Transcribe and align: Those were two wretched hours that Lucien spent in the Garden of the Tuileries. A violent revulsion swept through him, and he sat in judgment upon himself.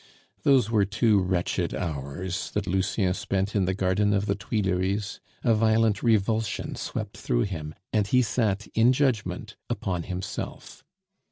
Those 0.41 0.71
were 0.71 0.83
two 0.83 1.19
wretched 1.21 1.75
hours 1.75 2.49
that 2.55 2.65
Lucien 2.65 3.13
spent 3.13 3.55
in 3.55 3.65
the 3.65 3.75
Garden 3.75 4.13
of 4.13 4.25
the 4.25 4.33
Tuileries. 4.33 5.19
A 5.43 5.53
violent 5.53 6.01
revulsion 6.01 6.73
swept 6.75 7.15
through 7.17 7.43
him, 7.43 7.75
and 7.93 8.07
he 8.07 8.23
sat 8.23 8.65
in 8.73 8.93
judgment 8.93 9.57
upon 9.69 10.01
himself. 10.01 10.83